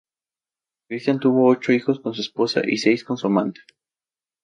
[0.87, 3.61] Cristián tuvo ocho hijos con su esposa y seis con su amante.